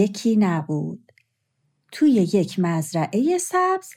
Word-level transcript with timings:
یکی 0.00 0.36
نبود 0.36 1.12
توی 1.92 2.10
یک 2.10 2.58
مزرعه 2.58 3.38
سبز 3.38 3.90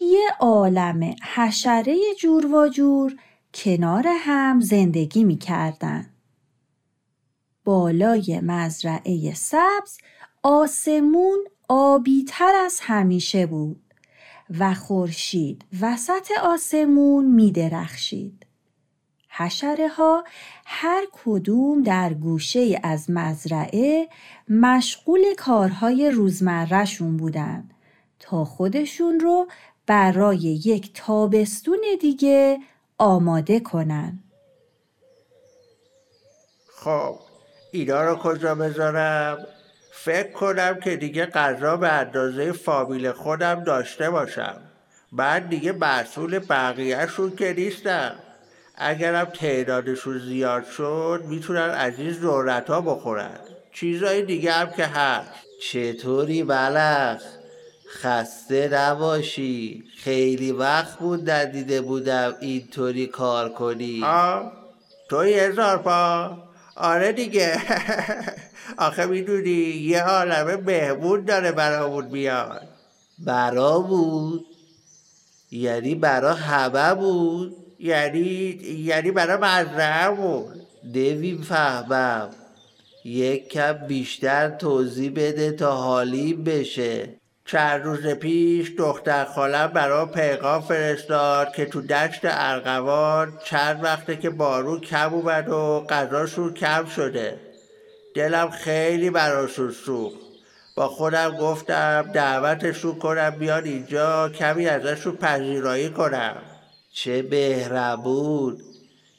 یه 0.00 0.28
عالم 0.40 1.14
حشره 1.34 1.96
جور 2.20 2.54
و 2.54 2.68
جور 2.68 3.16
کنار 3.54 4.04
هم 4.08 4.60
زندگی 4.60 5.24
می 5.24 5.36
کردن. 5.36 6.10
بالای 7.64 8.40
مزرعه 8.40 9.34
سبز 9.34 9.98
آسمون 10.42 11.38
آبیتر 11.68 12.52
از 12.64 12.78
همیشه 12.82 13.46
بود 13.46 13.94
و 14.58 14.74
خورشید 14.74 15.64
وسط 15.80 16.30
آسمون 16.42 17.24
می 17.24 17.52
درخشید. 17.52 18.46
حشره 19.36 19.88
ها 19.88 20.24
هر 20.66 21.06
کدوم 21.12 21.82
در 21.82 22.14
گوشه 22.14 22.80
از 22.82 23.10
مزرعه 23.10 24.08
مشغول 24.48 25.20
کارهای 25.38 26.10
روزمرهشون 26.10 27.16
بودن 27.16 27.70
تا 28.20 28.44
خودشون 28.44 29.20
رو 29.20 29.46
برای 29.86 30.38
یک 30.38 30.90
تابستون 30.94 31.80
دیگه 32.00 32.58
آماده 32.98 33.60
کنن. 33.60 34.18
خب 36.76 37.18
اینا 37.72 38.02
رو 38.02 38.16
کجا 38.16 38.54
بذارم؟ 38.54 39.38
فکر 39.92 40.32
کنم 40.32 40.80
که 40.80 40.96
دیگه 40.96 41.26
غذا 41.26 41.76
به 41.76 41.88
اندازه 41.92 42.52
فامیل 42.52 43.12
خودم 43.12 43.64
داشته 43.64 44.10
باشم 44.10 44.56
بعد 45.12 45.48
دیگه 45.48 45.72
مسئول 45.72 46.38
بقیهشون 46.38 47.36
که 47.36 47.54
نیستم 47.56 48.14
اگرم 48.74 49.24
تعدادشون 49.24 50.18
زیاد 50.18 50.64
شد 50.64 51.22
می‌تونن 51.28 51.70
از 51.70 51.98
این 51.98 52.12
ذرت 52.12 52.70
ها 52.70 52.80
بخورن. 52.80 53.38
چیزای 53.72 54.22
دیگه 54.22 54.52
هم 54.52 54.70
که 54.70 54.84
هست. 54.86 55.28
چطوری 55.62 56.42
بلخ 56.42 57.22
خسته 57.88 58.68
نباشی. 58.72 59.84
خیلی 59.98 60.52
وقت 60.52 60.98
بود 60.98 61.30
ندیده 61.30 61.80
بودم 61.80 62.34
اینطوری 62.40 63.06
کار 63.06 63.48
کنی. 63.48 64.00
آه 64.04 64.52
توی 65.10 65.34
هزار 65.34 65.78
پا. 65.78 66.38
آره 66.76 67.12
دیگه. 67.12 67.58
آخه 68.78 69.06
می‌دونی 69.06 69.50
یه 69.50 70.02
عالمه 70.02 70.56
بهبود 70.56 71.24
داره 71.24 71.52
برامون 71.52 72.08
بیاد 72.08 72.68
برا 73.18 73.78
بود. 73.78 74.46
یعنی 75.50 75.94
برا 75.94 76.34
همه 76.34 76.94
بود. 76.94 77.56
یعنی 77.82 78.58
یعنی 78.84 79.10
برا 79.10 79.36
مزرعه 79.36 80.44
نمی‌فهمم. 80.94 82.30
یک 83.04 83.48
کم 83.48 83.72
بیشتر 83.72 84.48
توضیح 84.48 85.12
بده 85.16 85.52
تا 85.52 85.72
حالی 85.72 86.34
بشه. 86.34 87.08
چند 87.44 87.84
روز 87.84 88.06
پیش 88.06 88.72
دختر 88.78 89.24
خالم 89.24 89.66
برا 89.66 90.06
پیغام 90.06 90.62
فرستاد 90.62 91.54
که 91.54 91.66
تو 91.66 91.82
دشت 91.82 92.20
ارغوان 92.24 93.38
چند 93.44 93.84
وقته 93.84 94.16
که 94.16 94.30
بارون 94.30 94.80
کم 94.80 95.14
اومد 95.14 95.48
و 95.48 95.86
غذاشون 95.88 96.54
کم 96.54 96.84
شده. 96.84 97.40
دلم 98.14 98.50
خیلی 98.50 99.10
براشون 99.10 99.70
سوخت. 99.70 100.18
با 100.76 100.88
خودم 100.88 101.36
گفتم 101.36 102.10
دعوتشون 102.14 102.98
کنم 102.98 103.30
بیان 103.30 103.64
اینجا 103.64 104.28
کمی 104.28 104.66
ازشون 104.66 105.16
پذیرایی 105.16 105.90
کنم. 105.90 106.51
چه 106.94 107.22
بهربون 107.22 108.58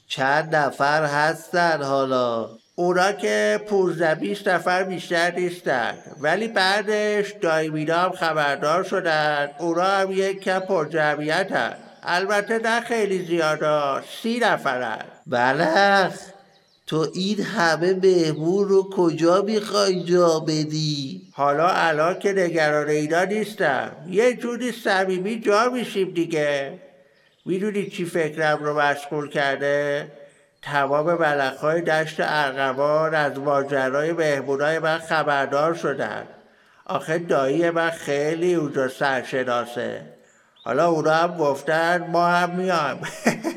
چند 0.08 0.56
نفر 0.56 1.06
هستن 1.06 1.84
حالا؟ 1.84 2.50
اونا 2.76 3.12
که 3.12 3.62
پونزده 3.68 4.16
بیست 4.16 4.48
نفر 4.48 4.84
بیشتر 4.84 5.32
نیستن. 5.32 5.94
ولی 6.22 6.48
بعدش 6.48 7.34
دایمینا 7.42 7.98
هم 7.98 8.12
خبردار 8.12 8.84
شدن. 8.84 9.50
اونا 9.60 9.84
هم 9.84 10.12
یک 10.12 10.40
کم 10.40 10.60
پر 10.60 10.86
جمعیت 10.86 11.76
البته 12.04 12.60
نه 12.60 12.82
خیلی 12.82 13.26
زیادا. 13.26 14.02
سی 14.22 14.40
نفرن. 14.40 15.06
بلخ 15.28 16.14
تو 16.88 17.08
این 17.14 17.42
همه 17.42 17.94
بهبون 17.94 18.68
رو 18.68 18.90
کجا 18.90 19.42
می‌خوای 19.42 20.04
جا 20.04 20.40
بدی؟ 20.40 21.22
حالا 21.34 21.68
الان 21.68 22.20
که 22.20 22.34
نگران 22.34 22.90
اینا 22.90 23.24
نیستم. 23.24 23.92
یه 24.10 24.34
جوری 24.34 24.72
صمیمی 24.72 25.40
جا 25.40 25.70
میشیم 25.70 26.12
دیگه. 26.12 26.80
می‌دونی 27.46 27.90
چی 27.90 28.06
فکرم 28.06 28.64
رو 28.64 28.80
مشغول 28.80 29.30
کرده؟ 29.30 30.12
تمام 30.62 31.14
ملخهای 31.14 31.82
دشت 31.82 32.16
ارغوان 32.20 33.16
از 33.16 33.40
ماجرای 33.40 34.14
بهبونای 34.14 34.80
من 34.80 34.98
خبردار 34.98 35.74
شدن. 35.74 36.28
آخه 36.86 37.18
دایی 37.18 37.70
من 37.70 37.90
خیلی 37.90 38.54
اونجا 38.54 38.88
سرشناسه. 38.88 40.02
حالا 40.64 40.88
اونا 40.88 41.14
هم 41.14 41.38
گفتن 41.38 42.08
ما 42.12 42.28
هم 42.28 42.50
میام. 42.50 43.00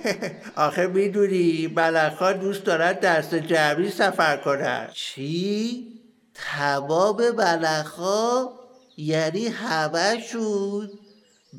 آخه 0.57 0.87
می‌دونی 0.87 1.73
ملخها 1.77 2.33
دوست 2.33 2.65
دارن 2.65 2.93
دست 2.93 3.35
جمعی 3.35 3.91
سفر 3.91 4.37
کنن. 4.37 4.89
چی؟ 4.93 5.87
تمام 6.35 7.31
ملخها 7.31 8.53
یعنی 8.97 9.47
همه 9.49 10.21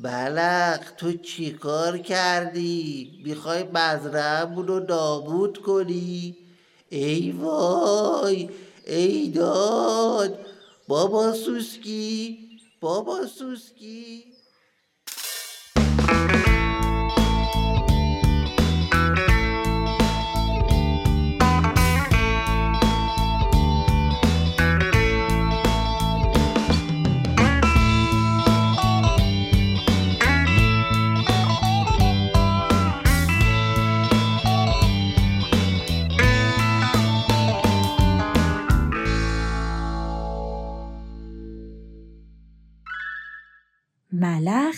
بلق 0.02 0.80
تو 0.96 1.12
چیکار 1.12 1.98
کردی؟ 1.98 3.20
می‌خوای 3.24 3.62
مزرعهمون 3.62 4.66
رو 4.66 4.80
نابود 4.80 5.58
کنی؟ 5.58 6.36
ای 6.90 7.30
وای 7.32 8.50
ای 8.86 9.28
داد 9.28 10.38
بابا 10.88 11.32
سوسکی 11.32 12.38
بابا 12.80 13.26
سوسکی 13.26 14.24
ملخ 44.38 44.76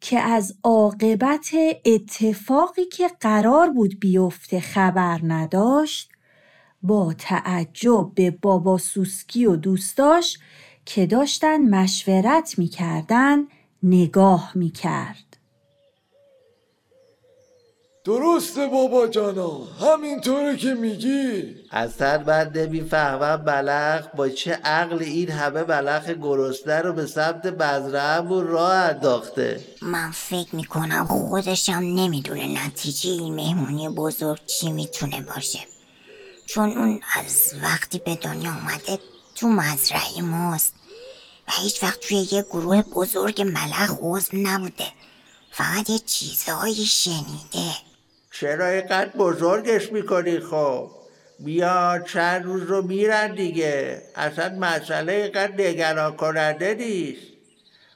که 0.00 0.20
از 0.20 0.54
عاقبت 0.64 1.50
اتفاقی 1.84 2.84
که 2.84 3.08
قرار 3.20 3.70
بود 3.70 4.00
بیفته 4.00 4.60
خبر 4.60 5.20
نداشت 5.22 6.12
با 6.82 7.14
تعجب 7.18 8.12
به 8.14 8.30
بابا 8.30 8.78
سوسکی 8.78 9.46
و 9.46 9.56
دوستاش 9.56 10.38
که 10.84 11.06
داشتن 11.06 11.68
مشورت 11.68 12.58
می‌کردن 12.58 13.38
نگاه 13.82 14.52
می‌کرد. 14.54 15.31
درسته 18.04 18.66
بابا 18.66 19.06
جانا 19.06 19.64
همینطوره 19.64 20.56
که 20.56 20.74
میگی. 20.74 21.54
اصلا 21.70 22.24
من 22.26 22.52
نمی‌فهمم 22.54 23.36
بلخ 23.36 24.06
با 24.16 24.28
چه 24.28 24.52
عقل 24.52 25.02
این 25.02 25.30
همه 25.30 25.64
بلخ 25.64 26.10
گرسنه 26.10 26.80
رو 26.80 26.92
به 26.92 27.06
سمت 27.06 27.46
مزرعهمون 27.46 28.46
راه 28.46 28.72
انداخته. 28.74 29.64
من 29.82 30.10
فکر 30.10 30.56
می‌کنم 30.56 31.06
خودشم 31.06 31.72
نمی‌دونه 31.72 32.66
نتیجه 32.66 33.10
این 33.10 33.34
مهمونی 33.34 33.88
بزرگ 33.88 34.46
چی 34.46 34.72
می‌تونه 34.72 35.20
باشه. 35.20 35.60
چون 36.46 36.78
اون 36.78 37.00
از 37.14 37.54
وقتی 37.62 37.98
به 37.98 38.16
دنیا 38.16 38.54
اومده 38.54 38.98
تو 39.34 39.48
مزرعه 39.48 40.22
ماست 40.22 40.74
و 41.48 41.52
هیچ 41.62 41.82
وقت 41.82 42.00
توی 42.00 42.28
یه 42.32 42.42
گروه 42.42 42.82
بزرگ 42.82 43.42
ملخ 43.42 43.90
عضو 44.00 44.36
نبوده. 44.36 44.86
فقط 45.50 45.90
یه 45.90 45.98
چیزهایی 45.98 46.86
شنیده. 46.86 47.72
چرا 48.32 48.66
اینقدر 48.66 49.16
بزرگش 49.16 49.92
می‌کنی 49.92 50.40
خب. 50.40 50.90
بیا 51.38 52.04
چند 52.06 52.44
روز 52.44 52.62
رو 52.62 52.82
میرن 52.82 53.34
دیگه. 53.34 54.02
اصلا 54.16 54.58
مسئله 54.58 55.12
اینقدر 55.12 55.52
نگران 55.52 56.16
کننده 56.16 56.74
نیست. 56.74 57.22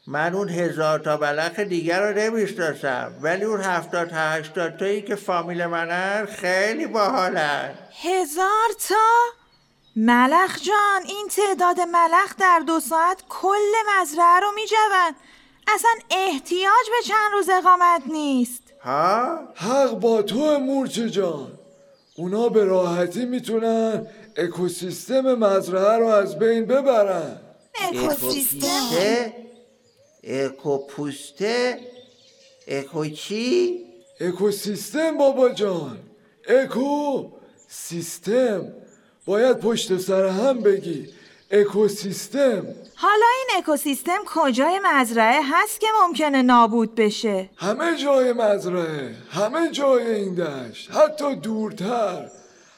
من 0.06 0.34
اون 0.34 0.48
هزار 0.48 0.98
تا 0.98 1.16
بلخ 1.16 1.58
دیگر 1.58 2.00
رو 2.00 2.18
نمی‌شناسم. 2.18 3.14
ولی 3.22 3.44
اون 3.44 3.60
هفتاد 3.60 4.08
تا 4.08 4.16
هشتاد 4.16 4.76
تایی 4.76 5.02
که 5.02 5.16
فامیل 5.16 5.66
منن 5.66 6.26
خیلی 6.26 6.86
باحالن. 6.86 7.74
هزار 8.02 8.68
تا؟ 8.88 8.94
ملخ 9.96 10.62
جان 10.62 11.02
این 11.06 11.28
تعداد 11.28 11.80
ملخ 11.80 12.36
در 12.38 12.62
دو 12.66 12.80
ساعت 12.80 13.22
کل 13.28 13.72
مزرعه 14.00 14.40
رو 14.40 14.52
میجون 14.54 15.14
اصلا 15.74 15.90
احتیاج 16.10 16.86
به 16.90 17.08
چند 17.08 17.32
روز 17.32 17.48
اقامت 17.48 18.02
نیست. 18.06 18.65
ها؟ 18.86 19.38
حق 19.54 19.90
با 19.90 20.22
تو 20.22 20.58
مورچه 20.58 21.10
جان. 21.10 21.52
اونا 22.16 22.48
به 22.48 22.64
راحتی 22.64 23.24
می‌تونن 23.24 24.06
اکوسیستم 24.36 25.34
مزرعه 25.34 25.98
رو 25.98 26.06
از 26.06 26.38
بین 26.38 26.64
ببرن. 26.64 27.40
اکوسیستم؟ 27.74 28.68
اکوپوسته؟ 28.68 29.32
اکوپوسته؟ 30.24 31.78
اکو 32.68 33.06
چی؟ 33.06 33.80
اکوسیستم 34.20 35.18
بابا 35.18 35.48
جان. 35.48 35.98
اکو 36.48 37.24
سیستم 37.68 38.72
باید 39.26 39.56
پشت 39.60 39.98
سر 39.98 40.26
هم 40.26 40.60
بگی. 40.60 41.08
اکوسیستم. 41.50 42.66
حالا 42.94 43.26
این 43.38 43.58
اکوسیستم 43.58 44.18
کجای 44.26 44.80
مزرعه 44.84 45.40
هست 45.44 45.80
که 45.80 45.86
ممکنه 46.02 46.42
نابود 46.42 46.94
بشه؟ 46.94 47.50
همه 47.56 47.96
جای 47.96 48.32
مزرعه 48.32 49.14
همه 49.30 49.70
جای 49.70 50.14
این 50.14 50.34
دشت 50.34 50.90
حتی 50.92 51.36
دورتر. 51.36 52.30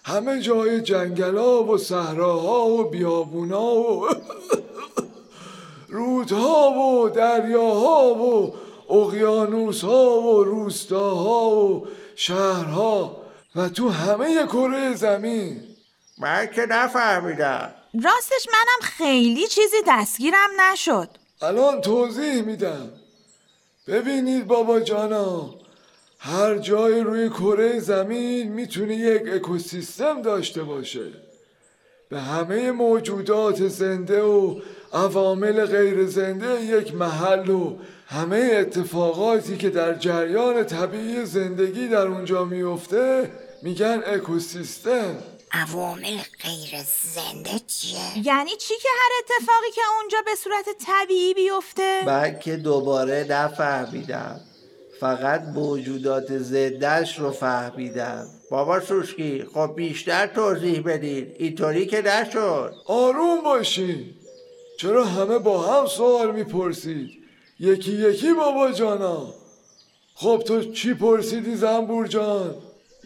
همه 0.05 0.41
جای 0.41 0.81
جنگلا 0.81 1.65
و 1.65 1.79
صحراها 1.79 2.67
و 2.67 2.91
بیابونا 2.91 3.75
و 3.75 4.09
رودها 5.89 6.71
و 6.71 7.09
دریاها 7.09 8.15
و 8.15 8.55
اقیانوسها 8.91 10.21
و 10.21 10.45
روستاها 10.45 11.51
و 11.51 11.87
شهرها 12.17 13.17
و 13.57 13.69
تو 13.69 13.89
همه 13.89 14.47
کره 14.47 14.95
زمین. 14.95 15.63
من 16.19 16.47
که 16.55 16.67
نفهمیدم. 16.67 17.75
راستش 17.95 18.47
منم 18.53 18.81
خیلی 18.83 19.47
چیزی 19.47 19.77
دستگیرم 19.87 20.51
نشد. 20.61 21.09
الان 21.43 21.81
توضیح 21.81 22.43
میدم. 22.43 22.91
ببینید 23.87 24.47
بابا 24.47 24.81
جانا 24.81 25.55
هر 26.19 26.59
جای 26.59 27.01
روی 27.01 27.29
کره 27.29 27.81
زمین 27.81 28.53
می‌تونه 28.53 28.97
یک 28.97 29.23
اکوسیستم 29.33 30.23
داشته 30.23 30.63
باشه. 30.63 31.13
به 32.09 32.21
همه 32.21 32.71
موجودات 32.71 33.69
زنده 33.69 34.23
و 34.23 34.61
عوامل 34.93 35.67
غیر 35.67 36.07
زنده 36.07 36.65
یک 36.65 36.95
محل 36.95 37.51
و 37.51 37.77
همه 38.07 38.51
اتفاقاتی 38.61 39.57
که 39.57 39.71
در 39.71 39.95
جریان 39.95 40.65
طبیعی 40.65 41.27
زندگی 41.27 41.89
در 41.89 42.07
اونجا 42.07 42.45
میفته 42.45 43.31
میگن 43.63 44.03
اکوسیستم. 44.07 45.17
عوامل 45.53 46.19
غیر 46.43 46.83
زنده 47.15 47.61
چیه؟ 47.67 48.27
یعنی 48.27 48.51
چی 48.51 48.75
که 48.83 48.89
هر 49.01 49.11
اتفاقی 49.19 49.71
که 49.75 49.81
اونجا 49.99 50.19
به 50.25 50.35
صورت 50.35 50.65
طبیعی 50.87 51.35
بیفته؟ 51.35 52.03
من 52.07 52.39
که 52.39 52.57
دوباره 52.57 53.27
نفهمیدم. 53.31 54.41
فقط 55.01 55.43
موجودات 55.43 56.39
زندهش 56.39 57.19
رو 57.19 57.31
فهمیدم. 57.31 58.27
بابا 58.51 58.81
سوسکی 58.81 59.45
خب 59.55 59.73
بیشتر 59.77 60.27
توضیح 60.27 60.83
بدید 60.83 61.37
اینطوری 61.39 61.87
که 61.87 62.03
نشد. 62.03 62.75
آروم 62.87 63.41
باشین. 63.45 64.15
چرا 64.79 65.05
همه 65.05 65.39
با 65.39 65.63
هم 65.63 65.87
سوال 65.87 66.31
می‌پرسید؟ 66.35 67.11
یکی 67.61 67.93
یکی 67.93 68.33
بابا 68.33 68.73
جانا. 68.73 69.35
خب 70.15 70.43
تو 70.47 70.73
چی 70.73 70.95
پرسیدی 70.95 71.55
زنبور 71.57 72.07
جان؟ 72.07 72.55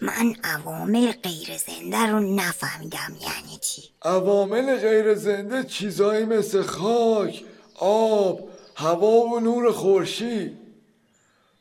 من 0.01 0.35
عوامل 0.45 1.13
غیر 1.13 1.57
زنده 1.57 2.07
رو 2.07 2.21
نفهمیدم 2.21 3.17
یعنی 3.21 3.59
چی. 3.61 3.83
عوامل 4.03 4.77
غیر 4.77 5.15
زنده 5.15 5.65
چیزایی 5.65 6.25
مثل 6.25 6.63
خاک، 6.63 7.45
آب، 7.75 8.49
هوا 8.77 9.21
و 9.21 9.41
نور 9.41 9.73
خورشید. 9.73 10.59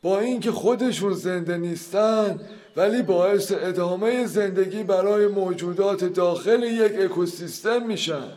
با 0.02 0.20
اینکه 0.20 0.52
خودشون 0.52 1.14
زنده 1.14 1.58
نیستن 1.58 2.40
ولی 2.76 3.02
باعث 3.02 3.52
ادامه 3.52 4.26
زندگی 4.26 4.84
برای 4.84 5.28
موجودات 5.28 6.04
داخل 6.04 6.64
یک 6.64 6.92
اکوسیستم 7.00 7.88
میشن. 7.88 8.32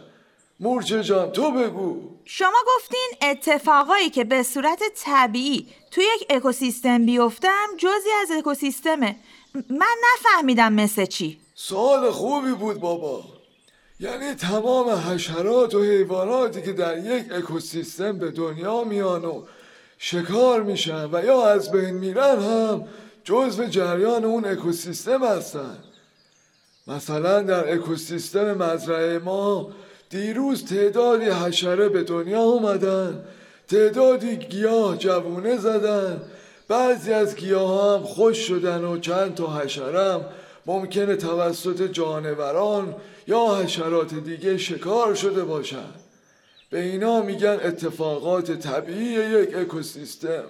مورچه 0.61 1.03
جان 1.03 1.33
تو 1.33 1.51
بگو. 1.51 2.01
شما 2.25 2.59
گفتین 2.77 3.11
اتفاقایی 3.23 4.11
که 4.11 4.25
به 4.25 4.43
صورت 4.43 4.83
طبیعی 5.05 5.69
توی 5.91 6.05
یک 6.15 6.27
اکوسیستم 6.31 7.07
بیفتم 7.07 7.67
جزی 7.79 8.11
از 8.23 8.31
اکوسیستمه. 8.39 9.17
من 9.55 9.97
نفهمیدم 10.15 10.73
مثل 10.73 11.05
چی. 11.07 11.39
سوال 11.55 12.11
خوبی 12.11 12.53
بود 12.53 12.81
بابا. 12.81 13.25
یعنی 14.01 14.35
تمام 14.35 14.91
حشرات 14.91 15.75
و 15.75 15.83
حیواناتی 15.83 16.63
که 16.63 16.73
در 16.73 16.99
یک 16.99 17.33
اکوسیستم 17.33 18.19
به 18.19 18.31
دنیا 18.31 18.85
میان 18.85 19.25
و 19.25 19.43
شکار 19.99 20.63
میشن 20.63 21.09
و 21.13 21.25
یا 21.25 21.47
از 21.47 21.71
بین 21.71 21.91
میرن 21.95 22.43
هم 22.43 22.85
جزو 23.25 23.65
جریان 23.65 24.25
اون 24.25 24.45
اکوسیستم 24.45 25.25
هستن. 25.25 25.79
مثلا 26.87 27.43
در 27.43 27.75
اکوسیستم 27.75 28.53
مزرعه 28.53 29.19
ما 29.19 29.69
دیروز 30.11 30.65
تعدادی 30.65 31.25
حشره 31.25 31.89
به 31.89 32.03
دنیا 32.03 32.43
اومدن 32.43 33.25
تعدادی 33.69 34.37
گیاه 34.37 34.99
جوونه 34.99 35.57
زدن 35.57 36.23
بعضی 36.69 37.13
از 37.13 37.37
گیاه 37.37 37.95
هم 37.95 38.03
خوش 38.03 38.39
شدن 38.39 38.85
و 38.85 38.99
چند 38.99 39.35
تا 39.35 39.47
حشرم 39.47 40.25
ممکنه 40.67 41.17
توسط 41.17 41.83
جانوران 41.83 42.95
یا 43.27 43.55
حشرات 43.55 44.15
دیگه 44.15 44.59
شکار 44.59 45.15
شده 45.15 45.45
باشن. 45.45 45.89
به 46.71 46.81
اینا 46.81 47.23
میگن 47.23 47.61
اتفاقات 47.65 48.51
طبیعی 48.51 49.41
یک 49.43 49.57
اکوسیستم. 49.57 50.45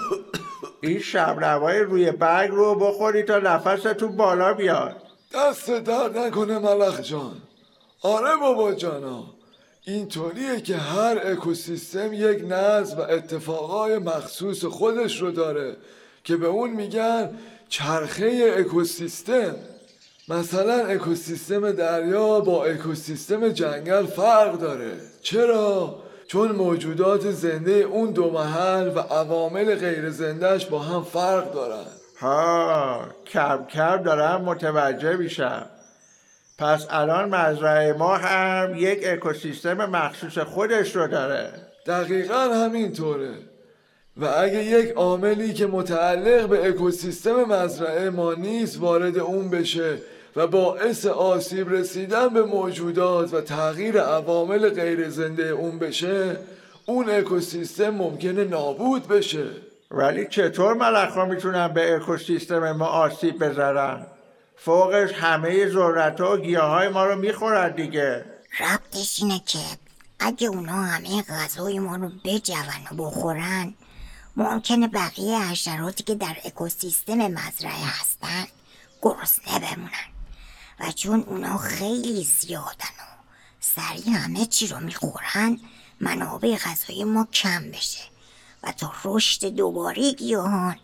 این 0.82 0.98
شبنمای 0.98 1.78
روی 1.78 2.10
برگ 2.10 2.50
رو 2.50 2.74
بخوری 2.74 3.22
تا 3.22 3.38
نفستون 3.38 4.16
بالا 4.16 4.54
بیاد. 4.54 4.96
دست 5.34 5.70
درد 5.70 6.18
نکنه 6.18 6.58
ملخ 6.58 7.00
جان. 7.00 7.36
آره 8.02 8.36
بابا 8.36 8.74
جانا. 8.74 9.24
اینطوریه 9.84 10.60
که 10.60 10.76
هر 10.76 11.20
اکوسیستم 11.24 12.12
یک 12.12 12.44
نظم 12.48 12.98
و 12.98 13.00
اتفاقای 13.00 13.98
مخصوص 13.98 14.64
خودش 14.64 15.20
رو 15.20 15.30
داره 15.30 15.76
که 16.24 16.36
به 16.36 16.46
اون 16.46 16.70
میگن 16.70 17.30
چرخه 17.68 18.54
اکوسیستم. 18.56 19.54
مثلا 20.28 20.86
اکوسیستم 20.86 21.72
دریا 21.72 22.40
با 22.40 22.64
اکوسیستم 22.64 23.48
جنگل 23.48 24.06
فرق 24.06 24.58
داره. 24.58 24.92
چرا؟ 25.22 26.02
چون 26.26 26.52
موجودات 26.52 27.30
زنده 27.30 27.72
اون 27.72 28.10
دو 28.10 28.30
محل 28.30 28.88
و 28.88 28.98
عوامل 28.98 29.74
غیر 29.74 30.10
زندهش 30.10 30.66
با 30.66 30.78
هم 30.78 31.02
فرق 31.04 31.52
دارن. 31.52 31.86
ها 32.20 33.04
کم 33.26 33.66
کم 33.70 33.96
دارم 33.96 34.42
متوجه 34.42 35.16
میشم 35.16 35.66
پس 36.60 36.86
الان 36.90 37.28
مزرعه 37.28 37.92
ما 37.92 38.16
هم 38.16 38.74
یک 38.76 39.00
اکوسیستم 39.06 39.86
مخصوص 39.86 40.38
خودش 40.38 40.96
رو 40.96 41.06
داره. 41.06 41.50
دقیقا 41.86 42.34
همینطوره. 42.34 43.34
و 44.16 44.24
اگه 44.24 44.64
یک 44.64 44.90
عاملی 44.90 45.52
که 45.52 45.66
متعلق 45.66 46.48
به 46.48 46.68
اکوسیستم 46.68 47.44
مزرعه 47.44 48.10
ما 48.10 48.34
نیست 48.34 48.80
وارد 48.80 49.18
اون 49.18 49.50
بشه 49.50 49.98
و 50.36 50.46
باعث 50.46 51.06
آسیب 51.06 51.72
رسیدن 51.72 52.28
به 52.28 52.42
موجودات 52.42 53.34
و 53.34 53.40
تغییر 53.40 54.00
عوامل 54.00 54.68
غیر 54.68 55.08
زنده 55.08 55.48
اون 55.48 55.78
بشه 55.78 56.36
اون 56.86 57.10
اکوسیستم 57.10 57.90
ممکنه 57.90 58.44
نابود 58.44 59.08
بشه. 59.08 59.46
ولی 59.90 60.26
چطور 60.26 60.74
ملخا 60.74 61.24
می‌تونن 61.24 61.68
به 61.68 61.94
اکوسیستم 61.94 62.72
ما 62.72 62.86
آسیب 62.86 63.44
بزنن؟ 63.44 64.06
فوقش 64.64 65.12
همه 65.12 65.68
ذرت 65.68 66.20
و 66.20 66.36
گیاه 66.36 66.70
های 66.70 66.88
ما 66.88 67.04
رو 67.04 67.16
می‌خورن 67.16 67.70
دیگه. 67.70 68.24
ربطش 68.60 69.22
اینه 69.22 69.40
که 69.46 69.58
اگه 70.18 70.48
اونا 70.48 70.82
همه 70.82 71.22
غذای 71.22 71.78
ما 71.78 71.96
رو 71.96 72.10
بجون 72.24 72.56
و 72.90 72.94
بخورن 72.94 73.74
ممکنه 74.36 74.88
بقیه 74.88 75.38
حشراتی 75.38 76.04
که 76.04 76.14
در 76.14 76.36
اکوسیستم 76.44 77.14
مزرعه 77.14 77.84
هستن 77.84 78.46
گرسنه 79.02 79.58
بمونن 79.58 80.10
و 80.80 80.92
چون 80.92 81.20
اونا 81.20 81.58
خیلی 81.58 82.24
زیادن 82.24 82.94
و 83.00 83.20
سریع 83.60 84.10
همه 84.10 84.46
چی 84.46 84.66
رو 84.66 84.80
می‌خورن 84.80 85.58
منابع 86.00 86.56
غذای 86.56 87.04
ما 87.04 87.28
کم 87.32 87.70
بشه 87.70 88.04
و 88.62 88.72
تا 88.72 88.92
رشد 89.04 89.46
دوباره 89.46 90.12
گیاهان 90.12 90.76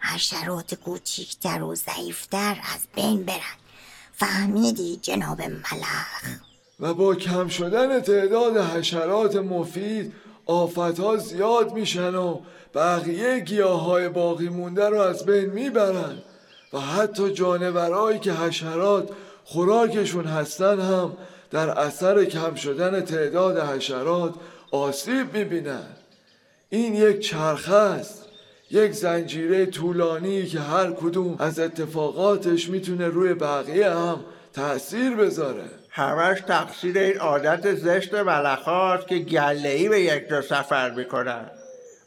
حشرات 0.00 0.74
کوچیکتر 0.74 1.62
و 1.62 1.74
ضعیفتر 1.74 2.56
از 2.74 2.80
بین 2.94 3.24
برن. 3.24 3.58
فهمیدی 4.12 4.96
جناب 5.02 5.42
ملخ؟ 5.42 6.24
و 6.80 6.94
با 6.94 7.14
کم 7.14 7.48
شدن 7.48 8.00
تعداد 8.00 8.56
حشرات 8.56 9.36
مفید 9.36 10.12
آفتها 10.46 11.16
زیاد 11.16 11.72
میشن 11.72 12.14
و 12.14 12.40
بقیه 12.74 13.40
گیاه 13.40 13.84
های 13.84 14.08
باقی 14.08 14.48
مونده 14.48 14.88
رو 14.88 15.00
از 15.00 15.24
بین 15.24 15.46
می‌برن. 15.50 16.22
و 16.72 16.80
حتی 16.80 17.32
جانورهایی 17.32 18.18
که 18.18 18.32
حشرات 18.32 19.10
خوراکشون 19.44 20.24
هستن 20.24 20.80
هم 20.80 21.16
در 21.50 21.70
اثر 21.70 22.24
کم 22.24 22.54
شدن 22.54 23.00
تعداد 23.00 23.58
حشرات 23.58 24.34
آسیب 24.70 25.36
می‌بینن. 25.36 25.86
این 26.70 26.94
یک 26.94 27.20
چرخه 27.20 27.74
است. 27.74 28.27
یک 28.70 28.92
زنجیره 28.92 29.66
طولانی 29.66 30.46
که 30.46 30.60
هر 30.60 30.90
کدوم 30.90 31.36
از 31.38 31.58
اتفاقاتش 31.58 32.68
می‌تونه 32.68 33.08
روی 33.08 33.34
بقیه 33.34 33.90
هم 33.90 34.24
تأثیر 34.52 35.16
بذاره. 35.16 35.64
همش 35.90 36.40
تقصیر 36.40 36.98
این 36.98 37.18
عادت 37.18 37.74
زشت 37.74 38.14
ملخات 38.14 39.06
که 39.06 39.18
گله 39.18 39.88
به 39.88 40.00
یک 40.00 40.28
جا 40.28 40.42
سفر 40.42 40.90
می‌کنن. 40.90 41.50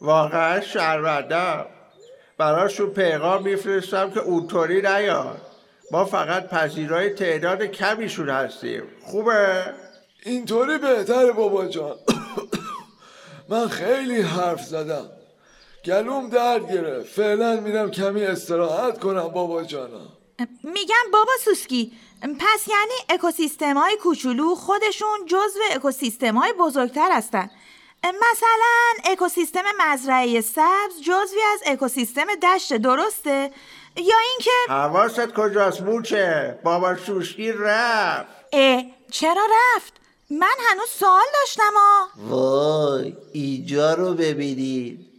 واقعا 0.01 0.61
شرمندم 0.61 1.65
براشون 2.37 2.89
پیغام 2.89 3.43
میفرستم 3.43 4.11
که 4.11 4.19
اونطوری 4.19 4.81
نیاد. 4.81 5.41
ما 5.91 6.05
فقط 6.05 6.47
پذیرای 6.47 7.09
تعداد 7.09 7.63
کمیشون 7.63 8.29
هستیم. 8.29 8.83
خوبه؟ 9.03 9.63
اینطوری 10.23 10.77
بهتره 10.77 11.31
بابا 11.31 11.65
جان. 11.65 11.95
من 13.49 13.67
خیلی 13.67 14.21
حرف 14.21 14.63
زدم. 14.63 15.20
گلوم 15.85 16.29
درد 16.29 16.71
گرفت. 16.73 17.13
فعلا 17.13 17.59
میرم 17.59 17.91
کمی 17.91 18.23
استراحت 18.23 18.99
کنم 18.99 19.27
بابا 19.27 19.63
جانم. 19.63 20.07
میگم 20.63 21.11
بابا 21.13 21.31
سوسکی 21.45 21.91
پس 22.21 22.67
یعنی 22.67 22.93
اکوسیستم 23.09 23.77
های 23.77 23.97
کوچولو 23.97 24.55
خودشون 24.55 25.25
جزو 25.27 25.59
اکوسیستم 25.71 26.35
های 26.37 26.53
بزرگتر 26.53 27.09
هستن. 27.11 27.49
مثلا 28.03 29.11
اکوسیستم 29.11 29.63
مزرعه 29.79 30.41
سبز 30.41 31.01
جزوی 31.03 31.41
از 31.53 31.59
اکوسیستم 31.65 32.25
دشت 32.43 32.73
درسته؟ 32.73 33.51
یا 33.97 34.15
اینکه 34.31 34.51
حواست 34.69 35.27
کجاست 35.27 35.81
موچه 35.81 36.59
بابا 36.63 36.95
سوسکی 36.95 37.51
رفت. 37.51 38.27
اه 38.53 38.83
چرا 39.11 39.47
رفت؟ 39.51 39.93
من 40.29 40.55
هنوز 40.69 40.89
سوال 40.89 41.25
داشتم 41.41 41.73
ها. 41.75 42.07
وای 42.29 43.15
ایجا 43.33 43.93
رو 43.93 44.13
ببینید. 44.13 45.10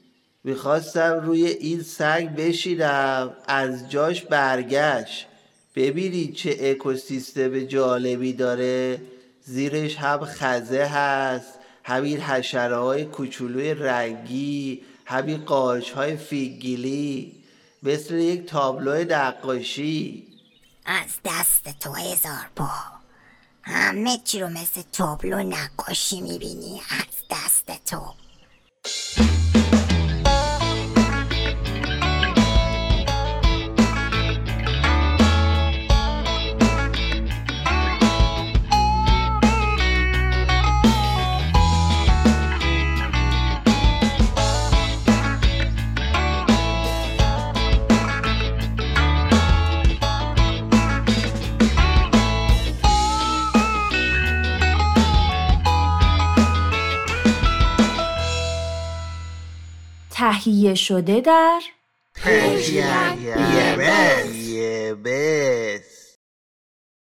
می‌خواستم 0.45 1.21
روی 1.25 1.47
این 1.47 1.83
سنگ 1.83 2.37
بشینم 2.37 3.37
از 3.47 3.91
جاش 3.91 4.23
برگشت. 4.23 5.27
ببینید 5.77 6.35
چه 6.35 6.57
اکوسیستم 6.61 7.61
جالبی 7.61 8.33
داره. 8.33 9.01
زیرش 9.45 9.97
هم 9.97 10.25
خزه 10.25 10.85
هست 10.85 11.59
همین 11.85 12.21
حشره 12.21 12.77
های 12.77 13.05
کوچولوی 13.05 13.75
رنگی 13.75 14.83
همین 15.05 15.45
قارچ 15.45 15.91
های 15.91 16.17
فیگیلی 16.17 17.33
مثل 17.83 18.15
یک 18.15 18.47
تابلو 18.47 19.05
نقاشی. 19.05 20.27
از 20.87 21.11
دست 21.25 21.79
تو 21.81 21.93
هزار 21.93 22.51
پا. 22.57 22.71
همه 23.63 24.19
چی 24.25 24.41
رو 24.41 24.49
مثل 24.49 24.83
تابلو 24.93 25.43
نقاشی 25.43 26.21
می‌بینی. 26.21 26.81
از 26.91 27.07
دست 27.31 27.85
تو. 27.87 28.22
تهیه 60.45 60.75
شده 60.75 61.21
در 61.21 61.61
پرژین 62.15 62.85
یه 64.49 64.95
بس. 64.95 65.92